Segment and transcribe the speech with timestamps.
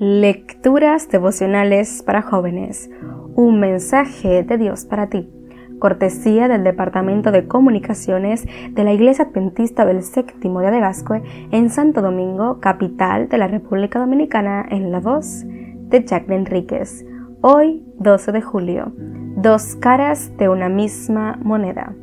[0.00, 2.90] Lecturas devocionales para jóvenes.
[3.36, 5.30] Un mensaje de Dios para ti.
[5.78, 12.02] Cortesía del Departamento de Comunicaciones de la Iglesia Adventista del Séptimo de Adegascue en Santo
[12.02, 17.06] Domingo, capital de la República Dominicana, en la voz de Jack Enríquez.
[17.40, 18.92] Hoy, 12 de julio.
[19.36, 21.94] Dos caras de una misma moneda.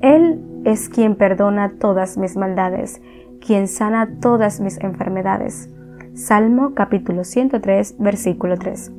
[0.00, 3.00] Él es quien perdona todas mis maldades,
[3.40, 5.70] quien sana todas mis enfermedades
[6.16, 8.90] Salmo capítulo 103, versículo 3.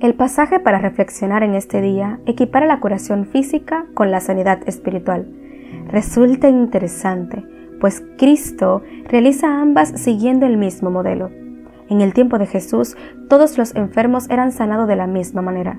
[0.00, 5.28] El pasaje para reflexionar en este día equipara la curación física con la sanidad espiritual.
[5.86, 7.44] Resulta interesante,
[7.78, 11.30] pues Cristo realiza ambas siguiendo el mismo modelo.
[11.88, 12.96] En el tiempo de Jesús,
[13.28, 15.78] todos los enfermos eran sanados de la misma manera.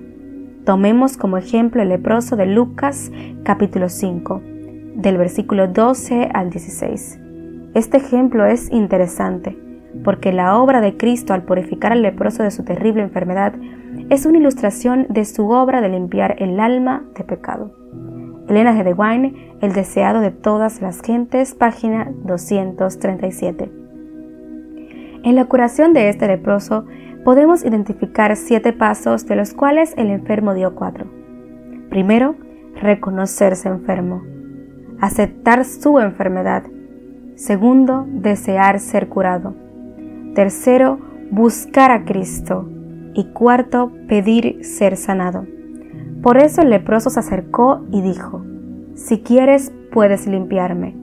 [0.63, 3.11] Tomemos como ejemplo el leproso de Lucas
[3.43, 4.41] capítulo 5,
[4.95, 7.19] del versículo 12 al 16.
[7.73, 9.68] Este ejemplo es interesante
[10.03, 13.53] porque la obra de Cristo al purificar al leproso de su terrible enfermedad
[14.09, 17.71] es una ilustración de su obra de limpiar el alma de pecado.
[18.47, 23.71] Elena de Wine, El deseado de todas las gentes, página 237.
[25.23, 26.85] En la curación de este leproso
[27.23, 31.05] podemos identificar siete pasos de los cuales el enfermo dio cuatro.
[31.89, 32.35] Primero,
[32.81, 34.23] reconocerse enfermo.
[34.99, 36.63] Aceptar su enfermedad.
[37.35, 39.53] Segundo, desear ser curado.
[40.35, 40.99] Tercero,
[41.31, 42.69] buscar a Cristo.
[43.15, 45.47] Y cuarto, pedir ser sanado.
[46.21, 48.45] Por eso el leproso se acercó y dijo,
[48.93, 50.95] Si quieres, puedes limpiarme.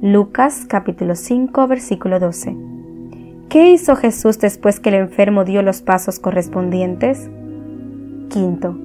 [0.00, 2.56] Lucas capítulo 5 versículo 12.
[3.50, 7.28] ¿Qué hizo Jesús después que el enfermo dio los pasos correspondientes?
[8.30, 8.78] Quinto,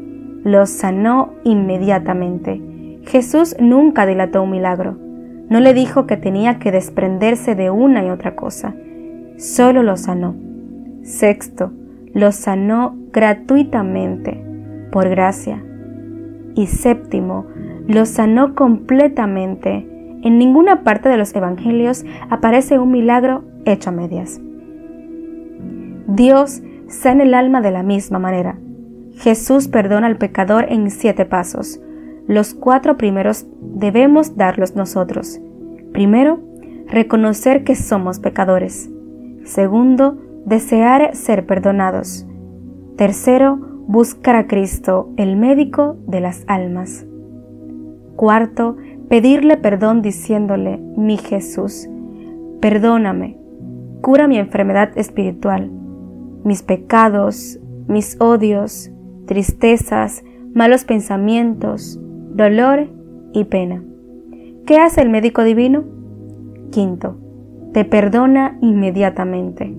[0.44, 3.00] lo sanó inmediatamente.
[3.06, 4.98] Jesús nunca dilató un milagro.
[5.48, 8.76] No le dijo que tenía que desprenderse de una y otra cosa
[9.38, 10.36] solo lo sanó.
[11.04, 11.72] Sexto,
[12.14, 14.44] lo sanó gratuitamente,
[14.92, 15.64] por gracia.
[16.56, 17.46] Y séptimo,
[17.88, 19.88] lo sanó completamente.
[20.24, 24.42] En ninguna parte de los evangelios aparece un milagro hecho a medias.
[26.08, 28.58] Dios sana el alma de la misma manera.
[29.18, 31.80] Jesús perdona al pecador en siete pasos.
[32.28, 35.40] Los cuatro primeros debemos darlos nosotros.
[35.94, 36.40] Primero,
[36.88, 38.90] reconocer que somos pecadores.
[39.46, 42.28] Segundo, desear ser perdonados.
[42.98, 47.06] Tercero, buscar a Cristo, el médico de las almas.
[48.16, 48.76] Cuarto,
[49.08, 51.88] pedirle perdón diciéndole, mi Jesús,
[52.60, 53.38] perdóname,
[54.02, 55.70] cura mi enfermedad espiritual,
[56.44, 58.90] mis pecados, mis odios,
[59.28, 60.24] tristezas,
[60.56, 62.00] malos pensamientos,
[62.34, 62.88] dolor
[63.32, 63.84] y pena.
[64.66, 65.84] ¿Qué hace el médico divino?
[66.72, 67.18] Quinto,
[67.76, 69.76] te perdona inmediatamente.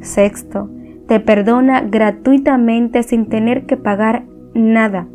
[0.00, 0.70] Sexto,
[1.06, 4.24] te perdona gratuitamente sin tener que pagar
[4.54, 5.08] nada.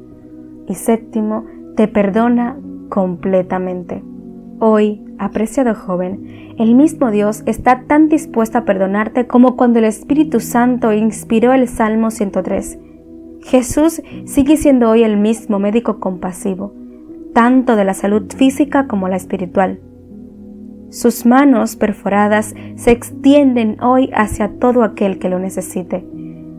[0.68, 1.46] Y séptimo,
[1.76, 2.56] te perdona
[2.90, 4.04] completamente.
[4.60, 10.40] Hoy, apreciado joven, el mismo Dios está tan dispuesto a perdonarte como cuando el Espíritu
[10.40, 12.78] Santo inspiró el Salmo 103.
[13.42, 16.76] Jesús sigue siendo hoy el mismo médico compasivo,
[17.34, 19.80] tanto de la salud física como la espiritual.
[20.90, 26.06] Sus manos perforadas se extienden hoy hacia todo aquel que lo necesite.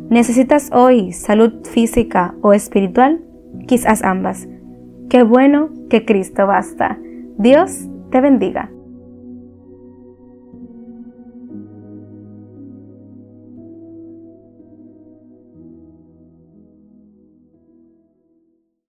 [0.09, 3.21] ¿Necesitas hoy salud física o espiritual?
[3.67, 4.49] Quizás ambas.
[5.09, 6.99] Qué bueno que Cristo basta.
[7.39, 8.71] Dios te bendiga.